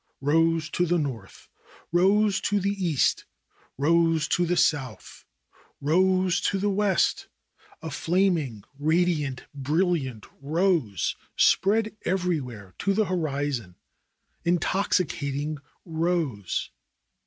Eose 0.23 0.71
to 0.71 0.87
the 0.87 0.97
north, 0.97 1.47
rose 1.91 2.41
to 2.41 2.59
the 2.59 2.71
east, 2.71 3.25
rose 3.77 4.27
to 4.27 4.47
the 4.47 4.57
south, 4.57 5.25
rose 5.79 6.41
to 6.41 6.57
the 6.57 6.71
west— 6.71 7.27
a 7.83 7.91
flaming, 7.91 8.63
radiant, 8.79 9.43
brilliant 9.53 10.25
rose 10.41 11.15
spread 11.35 11.95
everywhere 12.03 12.73
to 12.79 12.95
the 12.95 13.05
horizon. 13.05 13.75
Intoxicating 14.43 15.59
rose 15.85 16.71